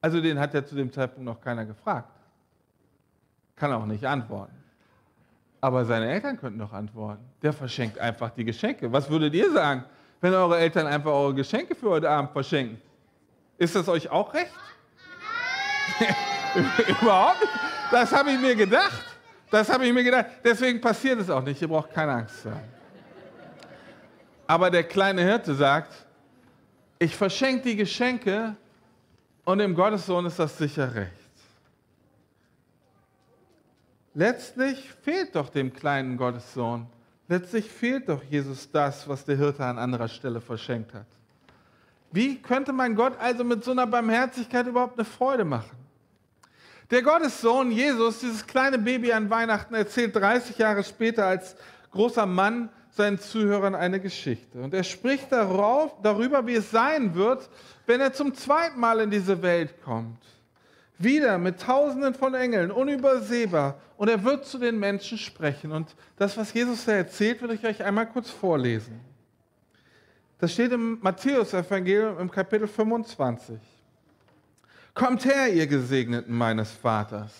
Also 0.00 0.20
den 0.20 0.38
hat 0.38 0.54
ja 0.54 0.64
zu 0.64 0.76
dem 0.76 0.92
Zeitpunkt 0.92 1.24
noch 1.24 1.40
keiner 1.40 1.64
gefragt. 1.64 2.17
Kann 3.58 3.72
auch 3.72 3.86
nicht 3.86 4.04
antworten. 4.04 4.54
Aber 5.60 5.84
seine 5.84 6.08
Eltern 6.10 6.38
könnten 6.38 6.58
doch 6.58 6.72
antworten. 6.72 7.24
Der 7.42 7.52
verschenkt 7.52 7.98
einfach 7.98 8.30
die 8.30 8.44
Geschenke. 8.44 8.92
Was 8.92 9.10
würdet 9.10 9.34
ihr 9.34 9.50
sagen, 9.50 9.84
wenn 10.20 10.32
eure 10.32 10.58
Eltern 10.58 10.86
einfach 10.86 11.10
eure 11.10 11.34
Geschenke 11.34 11.74
für 11.74 11.90
heute 11.90 12.08
Abend 12.08 12.30
verschenken? 12.30 12.80
Ist 13.56 13.74
das 13.74 13.88
euch 13.88 14.08
auch 14.08 14.32
recht? 14.32 14.52
Überhaupt. 17.02 17.46
Das 17.90 18.12
habe 18.12 18.30
ich 18.30 18.38
mir 18.38 18.54
gedacht. 18.54 19.04
Das 19.50 19.68
habe 19.68 19.86
ich 19.86 19.92
mir 19.92 20.04
gedacht. 20.04 20.26
Deswegen 20.44 20.80
passiert 20.80 21.18
es 21.20 21.28
auch 21.30 21.42
nicht. 21.42 21.60
Ihr 21.60 21.68
braucht 21.68 21.92
keine 21.92 22.12
Angst 22.12 22.42
zu 22.42 22.50
haben. 22.50 22.78
Aber 24.46 24.70
der 24.70 24.84
kleine 24.84 25.22
Hirte 25.22 25.54
sagt, 25.54 25.92
ich 26.98 27.14
verschenke 27.14 27.62
die 27.62 27.76
Geschenke 27.76 28.56
und 29.44 29.58
dem 29.58 29.74
Gottessohn 29.74 30.24
ist 30.26 30.38
das 30.38 30.56
sicher 30.56 30.94
recht. 30.94 31.27
Letztlich 34.14 34.90
fehlt 35.02 35.36
doch 35.36 35.48
dem 35.48 35.72
kleinen 35.72 36.16
Gottessohn, 36.16 36.86
letztlich 37.28 37.70
fehlt 37.70 38.08
doch 38.08 38.22
Jesus 38.24 38.70
das, 38.70 39.08
was 39.08 39.24
der 39.24 39.36
Hirte 39.36 39.64
an 39.64 39.78
anderer 39.78 40.08
Stelle 40.08 40.40
verschenkt 40.40 40.94
hat. 40.94 41.06
Wie 42.10 42.40
könnte 42.40 42.72
man 42.72 42.94
Gott 42.94 43.18
also 43.18 43.44
mit 43.44 43.62
so 43.64 43.72
einer 43.72 43.86
Barmherzigkeit 43.86 44.66
überhaupt 44.66 44.98
eine 44.98 45.04
Freude 45.04 45.44
machen? 45.44 45.76
Der 46.90 47.02
Gottessohn 47.02 47.70
Jesus, 47.70 48.20
dieses 48.20 48.46
kleine 48.46 48.78
Baby 48.78 49.12
an 49.12 49.28
Weihnachten, 49.28 49.74
erzählt 49.74 50.16
30 50.16 50.56
Jahre 50.56 50.82
später 50.82 51.26
als 51.26 51.54
großer 51.90 52.24
Mann 52.24 52.70
seinen 52.90 53.18
Zuhörern 53.18 53.74
eine 53.74 54.00
Geschichte. 54.00 54.58
Und 54.58 54.72
er 54.72 54.84
spricht 54.84 55.30
darauf, 55.30 56.00
darüber, 56.02 56.46
wie 56.46 56.54
es 56.54 56.70
sein 56.70 57.14
wird, 57.14 57.48
wenn 57.86 58.00
er 58.00 58.14
zum 58.14 58.34
zweiten 58.34 58.80
Mal 58.80 59.00
in 59.00 59.10
diese 59.10 59.42
Welt 59.42 59.82
kommt. 59.84 60.18
Wieder 60.98 61.38
mit 61.38 61.60
Tausenden 61.60 62.14
von 62.14 62.34
Engeln, 62.34 62.70
unübersehbar. 62.70 63.80
Und 63.96 64.08
er 64.08 64.22
wird 64.24 64.44
zu 64.44 64.58
den 64.58 64.78
Menschen 64.78 65.16
sprechen. 65.16 65.72
Und 65.72 65.94
das, 66.16 66.36
was 66.36 66.52
Jesus 66.52 66.84
da 66.84 66.92
erzählt, 66.92 67.40
will 67.40 67.52
ich 67.52 67.64
euch 67.64 67.82
einmal 67.82 68.08
kurz 68.08 68.30
vorlesen. 68.30 69.00
Das 70.38 70.52
steht 70.52 70.72
im 70.72 70.98
Matthäus-Evangelium 71.00 72.18
im 72.18 72.30
Kapitel 72.30 72.68
25. 72.68 73.58
Kommt 74.94 75.24
her, 75.24 75.52
ihr 75.52 75.66
Gesegneten 75.66 76.34
meines 76.34 76.70
Vaters. 76.72 77.32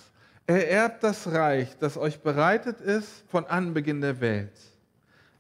Ererbt 0.47 1.03
das 1.03 1.27
Reich, 1.31 1.77
das 1.79 1.97
euch 1.97 2.21
bereitet 2.21 2.81
ist 2.81 3.25
von 3.29 3.45
Anbeginn 3.47 4.01
der 4.01 4.21
Welt. 4.21 4.57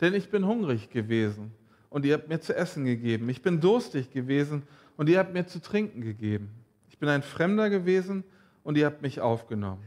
Denn 0.00 0.14
ich 0.14 0.30
bin 0.30 0.46
hungrig 0.46 0.90
gewesen 0.90 1.52
und 1.90 2.04
ihr 2.04 2.14
habt 2.14 2.28
mir 2.28 2.40
zu 2.40 2.54
essen 2.54 2.84
gegeben. 2.84 3.28
Ich 3.28 3.42
bin 3.42 3.60
durstig 3.60 4.10
gewesen 4.10 4.62
und 4.96 5.08
ihr 5.08 5.18
habt 5.18 5.32
mir 5.32 5.46
zu 5.46 5.60
trinken 5.60 6.00
gegeben. 6.00 6.50
Ich 6.98 7.00
bin 7.00 7.10
ein 7.10 7.22
Fremder 7.22 7.70
gewesen 7.70 8.24
und 8.64 8.76
ihr 8.76 8.86
habt 8.86 9.02
mich 9.02 9.20
aufgenommen. 9.20 9.84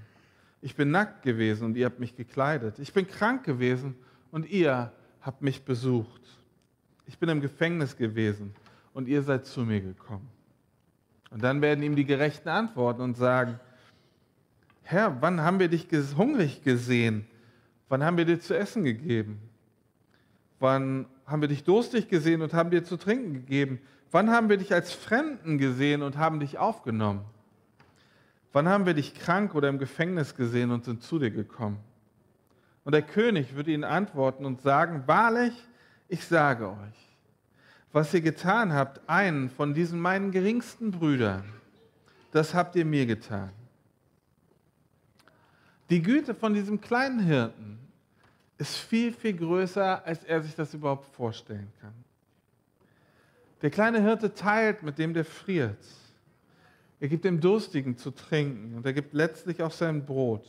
Ich 0.62 0.78
bin 0.78 0.92
nackt 0.92 1.24
gewesen 1.24 1.66
und 1.66 1.76
ihr 1.76 1.86
habt 1.88 2.00
mich 2.00 2.16
gekleidet. 2.16 2.80
Ich 2.80 2.94
bin 2.94 3.06
krank 3.06 3.44
gewesen 3.44 3.96
und 4.32 4.50
ihr 4.50 4.94
habt 5.20 5.42
mich 5.42 5.66
besucht. 5.66 6.22
Ich 7.08 7.20
bin 7.20 7.28
im 7.28 7.42
Gefängnis 7.42 7.98
gewesen 7.98 8.54
und 8.94 9.10
ihr 9.10 9.24
seid 9.24 9.46
zu 9.46 9.60
mir 9.66 9.82
gekommen. 9.82 10.30
Und 11.32 11.44
dann 11.44 11.62
werden 11.62 11.84
ihm 11.84 11.98
die 11.98 12.06
Gerechten 12.06 12.48
antworten 12.48 13.02
und 13.02 13.18
sagen, 13.18 13.60
Herr, 14.84 15.22
wann 15.22 15.42
haben 15.42 15.60
wir 15.60 15.68
dich 15.68 15.90
hungrig 16.16 16.64
gesehen? 16.64 17.28
Wann 17.90 18.06
haben 18.06 18.16
wir 18.16 18.24
dir 18.24 18.40
zu 18.40 18.58
essen 18.58 18.86
gegeben? 18.86 19.42
Wann 20.62 21.08
haben 21.26 21.42
wir 21.42 21.50
dich 21.50 21.66
durstig 21.66 22.08
gesehen 22.08 22.42
und 22.42 22.54
haben 22.54 22.72
dir 22.72 22.86
zu 22.86 22.96
trinken 22.96 23.34
gegeben? 23.34 23.82
Wann 24.12 24.30
haben 24.30 24.50
wir 24.50 24.58
dich 24.58 24.74
als 24.74 24.92
Fremden 24.92 25.58
gesehen 25.58 26.02
und 26.02 26.18
haben 26.18 26.40
dich 26.40 26.58
aufgenommen? 26.58 27.24
Wann 28.52 28.68
haben 28.68 28.86
wir 28.86 28.94
dich 28.94 29.16
krank 29.16 29.56
oder 29.56 29.70
im 29.70 29.80
Gefängnis 29.80 30.36
gesehen 30.36 30.72
und 30.72 30.84
sind 30.84 31.02
zu 31.02 31.18
dir 31.18 31.32
gekommen? 31.32 31.80
Und 32.84 32.94
der 32.94 33.04
König 33.04 33.56
wird 33.56 33.68
ihnen 33.68 33.86
antworten 33.86 34.46
und 34.46 34.62
sagen, 34.62 35.04
wahrlich, 35.06 35.54
ich 36.10 36.26
sage 36.26 36.70
euch, 36.70 37.18
was 37.94 38.14
ihr 38.14 38.22
getan 38.22 38.74
habt, 38.74 39.00
einen 39.08 39.50
von 39.50 39.74
diesen 39.74 40.00
meinen 40.00 40.32
geringsten 40.32 40.92
Brüdern, 40.92 41.46
das 42.32 42.54
habt 42.54 42.76
ihr 42.76 42.86
mir 42.86 43.06
getan. 43.06 43.52
Die 45.90 46.02
Güte 46.02 46.34
von 46.34 46.54
diesem 46.54 46.82
kleinen 46.82 47.20
Hirten 47.20 47.80
ist 48.58 48.78
viel, 48.78 49.14
viel 49.14 49.38
größer, 49.38 50.06
als 50.06 50.24
er 50.24 50.42
sich 50.42 50.56
das 50.56 50.74
überhaupt 50.74 51.06
vorstellen 51.16 51.72
kann. 51.80 51.94
Der 53.62 53.70
kleine 53.70 54.02
Hirte 54.02 54.34
teilt 54.34 54.84
mit 54.84 54.98
dem, 54.98 55.14
der 55.14 55.26
friert. 55.26 55.86
Er 57.00 57.08
gibt 57.08 57.26
dem 57.26 57.40
Durstigen 57.40 57.98
zu 57.98 58.12
trinken 58.12 58.76
und 58.76 58.86
er 58.86 58.94
gibt 58.94 59.14
letztlich 59.14 59.62
auch 59.64 59.72
sein 59.72 60.06
Brot 60.06 60.48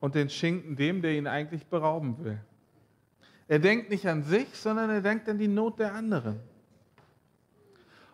und 0.00 0.14
den 0.14 0.28
Schinken 0.28 0.76
dem, 0.76 1.00
der 1.00 1.12
ihn 1.12 1.26
eigentlich 1.26 1.66
berauben 1.66 2.22
will. 2.22 2.38
Er 3.48 3.58
denkt 3.58 3.90
nicht 3.90 4.06
an 4.06 4.22
sich, 4.22 4.48
sondern 4.52 4.90
er 4.90 5.00
denkt 5.00 5.28
an 5.28 5.38
die 5.38 5.48
Not 5.48 5.78
der 5.78 5.94
anderen. 5.94 6.40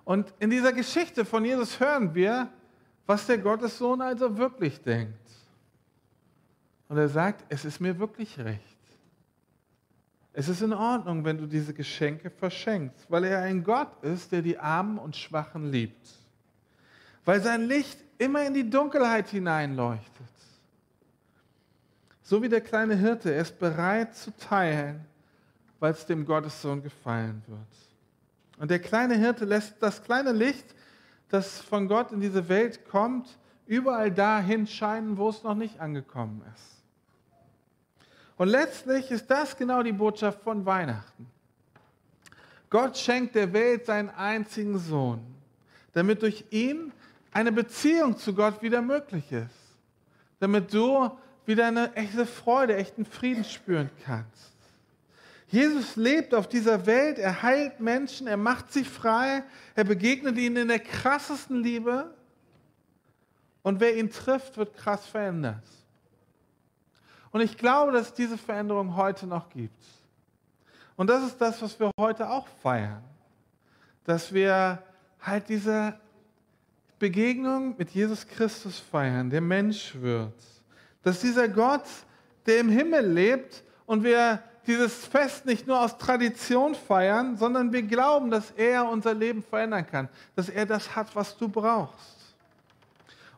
Und 0.05 0.33
in 0.39 0.51
dieser 0.51 0.73
Geschichte 0.73 1.25
von 1.25 1.45
Jesus 1.45 1.79
hören 1.79 2.15
wir, 2.15 2.49
was 3.07 3.27
der 3.27 3.39
Gottessohn 3.39 4.01
also 4.01 4.37
wirklich 4.37 4.81
denkt. 4.83 5.31
Und 6.89 6.97
er 6.97 7.09
sagt, 7.09 7.45
es 7.49 7.65
ist 7.65 7.81
mir 7.81 7.99
wirklich 7.99 8.39
recht. 8.39 8.80
Es 10.33 10.49
ist 10.49 10.63
in 10.63 10.73
Ordnung, 10.73 11.25
wenn 11.25 11.39
du 11.39 11.47
diese 11.47 11.75
Geschenke 11.75 12.31
verschenkst, 12.31 13.11
weil 13.11 13.25
er 13.25 13.41
ein 13.43 13.65
Gott 13.65 14.03
ist, 14.03 14.31
der 14.31 14.43
die 14.43 14.59
Armen 14.59 14.99
und 14.99 15.17
Schwachen 15.17 15.71
liebt. 15.71 16.17
weil 17.25 17.41
sein 17.41 17.67
Licht 17.67 17.99
immer 18.19 18.45
in 18.45 18.55
die 18.55 18.69
Dunkelheit 18.69 19.29
hineinleuchtet. 19.29 20.27
So 22.23 22.43
wie 22.43 22.49
der 22.49 22.61
kleine 22.61 22.95
Hirte, 22.95 23.33
er 23.33 23.43
ist 23.43 23.59
bereit 23.59 24.15
zu 24.15 24.37
teilen, 24.37 25.05
weil 25.79 25.93
es 25.93 26.07
dem 26.07 26.25
Gottessohn 26.25 26.83
gefallen 26.83 27.43
wird. 27.47 27.61
Und 28.59 28.71
der 28.71 28.79
kleine 28.79 29.17
Hirte 29.17 29.45
lässt 29.45 29.83
das 29.83 30.03
kleine 30.03 30.33
Licht, 30.33 30.75
das 31.29 31.61
von 31.61 31.89
Gott 31.89 32.13
in 32.13 32.21
diese 32.21 32.49
Welt 32.49 32.85
kommt, 32.89 33.39
überall 33.67 34.11
dahin 34.11 34.67
scheinen, 34.67 35.17
wo 35.17 35.29
es 35.29 35.43
noch 35.43 35.55
nicht 35.55 35.81
angekommen 35.81 36.43
ist. 36.55 36.80
Und 38.41 38.49
letztlich 38.49 39.11
ist 39.11 39.31
das 39.31 39.55
genau 39.55 39.83
die 39.83 39.93
Botschaft 39.93 40.41
von 40.41 40.65
Weihnachten. 40.65 41.27
Gott 42.71 42.97
schenkt 42.97 43.35
der 43.35 43.53
Welt 43.53 43.85
seinen 43.85 44.09
einzigen 44.09 44.79
Sohn, 44.79 45.21
damit 45.93 46.23
durch 46.23 46.47
ihn 46.49 46.91
eine 47.33 47.53
Beziehung 47.53 48.17
zu 48.17 48.35
Gott 48.35 48.63
wieder 48.63 48.81
möglich 48.81 49.31
ist. 49.31 49.77
Damit 50.39 50.73
du 50.73 51.11
wieder 51.45 51.67
eine 51.67 51.95
echte 51.95 52.25
Freude, 52.25 52.77
echten 52.77 53.05
Frieden 53.05 53.45
spüren 53.45 53.91
kannst. 54.07 54.55
Jesus 55.49 55.97
lebt 55.97 56.33
auf 56.33 56.49
dieser 56.49 56.87
Welt, 56.87 57.19
er 57.19 57.43
heilt 57.43 57.79
Menschen, 57.79 58.27
er 58.27 58.39
macht 58.39 58.73
sie 58.73 58.85
frei, 58.85 59.43
er 59.75 59.85
begegnet 59.85 60.39
ihnen 60.39 60.57
in 60.57 60.69
der 60.69 60.79
krassesten 60.79 61.63
Liebe 61.63 62.11
und 63.63 63.81
wer 63.81 63.99
ihn 63.99 64.11
trifft, 64.11 64.57
wird 64.57 64.75
krass 64.79 65.05
verändert. 65.05 65.63
Und 67.33 67.41
ich 67.41 67.57
glaube, 67.57 67.93
dass 67.93 68.09
es 68.09 68.15
diese 68.15 68.37
Veränderung 68.37 68.97
heute 68.97 69.27
noch 69.27 69.49
gibt. 69.49 69.85
Und 70.97 71.09
das 71.09 71.25
ist 71.25 71.41
das, 71.41 71.63
was 71.63 71.79
wir 71.79 71.91
heute 71.99 72.29
auch 72.29 72.47
feiern. 72.63 73.03
Dass 74.05 74.33
wir 74.33 74.83
halt 75.21 75.49
diese 75.49 75.95
Begegnung 76.99 77.75
mit 77.79 77.91
Jesus 77.91 78.27
Christus 78.27 78.79
feiern, 78.79 79.31
der 79.31 79.41
Mensch 79.41 79.95
wird. 79.95 80.35
Dass 81.03 81.21
dieser 81.21 81.49
Gott, 81.49 81.85
der 82.47 82.61
im 82.61 82.69
Himmel 82.69 83.07
lebt 83.07 83.63
und 83.87 84.03
wir 84.03 84.43
dieses 84.67 85.07
Fest 85.07 85.47
nicht 85.47 85.67
nur 85.67 85.81
aus 85.81 85.97
Tradition 85.97 86.75
feiern, 86.75 87.37
sondern 87.37 87.73
wir 87.73 87.83
glauben, 87.83 88.31
dass 88.31 88.51
er 88.51 88.89
unser 88.89 89.15
Leben 89.15 89.43
verändern 89.43 89.87
kann, 89.87 90.09
dass 90.37 90.49
er 90.49 90.67
das 90.67 90.95
hat, 90.95 91.15
was 91.17 91.37
du 91.37 91.49
brauchst. 91.49 92.35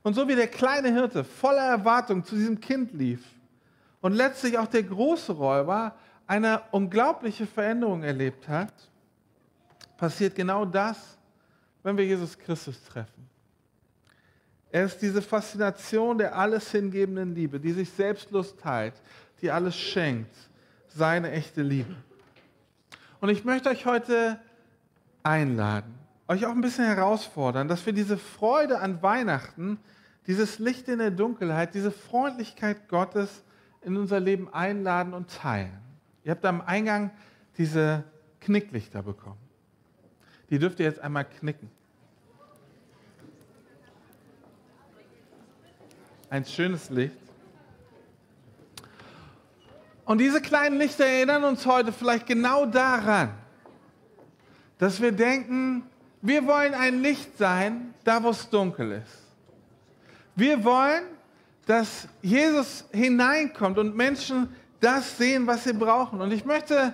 Und 0.03 0.15
so 0.15 0.27
wie 0.27 0.35
der 0.35 0.49
kleine 0.49 0.93
Hirte 0.93 1.23
voller 1.23 1.63
Erwartung 1.63 2.25
zu 2.25 2.35
diesem 2.35 2.61
Kind 2.61 2.93
lief 2.93 3.23
und 4.03 4.13
letztlich 4.13 4.59
auch 4.59 4.67
der 4.67 4.83
große 4.83 5.33
Räuber 5.33 5.95
eine 6.27 6.61
unglaubliche 6.73 7.47
Veränderung 7.47 8.03
erlebt 8.03 8.47
hat, 8.49 8.73
passiert 9.97 10.35
genau 10.35 10.67
das, 10.67 11.17
wenn 11.83 11.97
wir 11.97 12.05
Jesus 12.05 12.39
Christus 12.39 12.83
treffen. 12.85 13.29
Er 14.71 14.85
ist 14.85 15.01
diese 15.01 15.23
Faszination 15.23 16.19
der 16.19 16.37
alles 16.37 16.71
hingebenden 16.71 17.35
Liebe, 17.35 17.61
die 17.61 17.73
sich 17.73 17.91
selbstlos 17.91 18.57
teilt, 18.57 18.95
die 19.41 19.51
alles 19.51 19.77
schenkt, 19.77 20.35
seine 20.89 21.31
echte 21.31 21.63
Liebe. 21.63 21.95
Und 23.21 23.29
ich 23.29 23.45
möchte 23.45 23.69
euch 23.69 23.87
heute 23.87 24.41
einladen, 25.23 25.95
euch 26.27 26.47
auch 26.47 26.53
ein 26.53 26.61
bisschen 26.61 26.87
herausfordern, 26.87 27.69
dass 27.69 27.85
wir 27.87 27.93
diese 27.93 28.17
Freude 28.17 28.81
an 28.81 29.03
Weihnachten, 29.03 29.79
dieses 30.27 30.59
Licht 30.59 30.89
in 30.89 30.99
der 30.99 31.11
Dunkelheit, 31.11 31.75
diese 31.75 31.93
Freundlichkeit 31.93 32.89
Gottes 32.89 33.45
in 33.83 33.97
unser 33.97 34.21
Leben 34.21 34.53
einladen 34.53 35.15
und 35.15 35.31
teilen. 35.31 35.79
Ihr 36.25 36.33
habt 36.33 36.45
am 36.45 36.61
Eingang 36.61 37.11
diese 37.59 38.05
Knicklichter 38.41 39.03
bekommen. 39.03 39.39
Die 40.51 40.59
dürft 40.59 40.81
ihr 40.81 40.87
jetzt 40.87 41.01
einmal 41.01 41.25
knicken. 41.25 41.71
Ein 46.31 46.45
schönes 46.45 46.91
Licht. 46.91 47.17
Und 50.05 50.19
diese 50.19 50.41
kleinen 50.41 50.79
Lichter 50.79 51.05
erinnern 51.05 51.45
uns 51.45 51.65
heute 51.67 51.93
vielleicht 51.93 52.27
genau 52.27 52.67
daran, 52.67 53.33
dass 54.79 55.01
wir 55.01 55.13
denken, 55.13 55.85
wir 56.21 56.47
wollen 56.47 56.75
ein 56.75 57.03
Licht 57.03 57.37
sein, 57.39 57.95
da 58.05 58.23
wo 58.23 58.31
es 58.31 58.49
dunkel 58.49 58.93
ist. 58.93 59.23
Wir 60.35 60.65
wollen, 60.65 61.05
dass 61.67 62.09
Jesus 62.21 62.85
hineinkommt 62.93 63.79
und 63.79 63.97
Menschen 63.97 64.49
das 64.81 65.17
sehen, 65.17 65.47
was 65.47 65.65
sie 65.65 65.73
brauchen. 65.73 66.21
Und 66.21 66.33
ich 66.33 66.45
möchte 66.45 66.93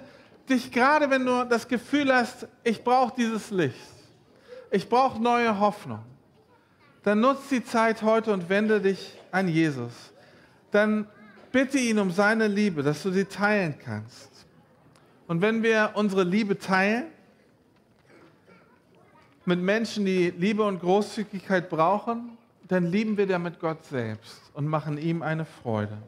dich 0.49 0.71
gerade, 0.71 1.11
wenn 1.11 1.25
du 1.25 1.45
das 1.45 1.67
Gefühl 1.67 2.15
hast, 2.15 2.47
ich 2.65 2.85
brauche 2.85 3.15
dieses 3.17 3.51
Licht, 3.51 3.77
ich 4.71 4.89
brauche 4.89 5.21
neue 5.21 5.59
Hoffnung, 5.59 6.01
dann 7.03 7.21
nutz 7.21 7.49
die 7.51 7.65
Zeit 7.65 8.03
heute 8.03 8.33
und 8.33 8.49
wende 8.49 8.81
dich 8.81 9.19
an 9.31 9.49
Jesus. 9.49 9.93
Dann 10.71 11.07
bitte 11.51 11.79
ihn 11.79 11.99
um 11.99 12.11
seine 12.11 12.47
Liebe, 12.47 12.83
dass 12.83 13.03
du 13.03 13.11
sie 13.11 13.25
teilen 13.25 13.75
kannst. 13.83 14.29
Und 15.27 15.41
wenn 15.41 15.63
wir 15.63 15.93
unsere 15.95 16.25
Liebe 16.25 16.59
teilen 16.59 17.07
mit 19.45 19.61
Menschen, 19.61 20.05
die 20.05 20.31
Liebe 20.31 20.63
und 20.63 20.81
Großzügigkeit 20.81 21.71
brauchen, 21.71 22.38
dann 22.69 22.87
lieben 22.87 23.17
wir 23.17 23.27
damit 23.27 23.61
Gott 23.61 23.85
selbst 23.85 24.51
und 24.55 24.67
machen 24.67 24.99
ihm 24.99 25.23
eine 25.23 25.45
Freude. 25.45 25.99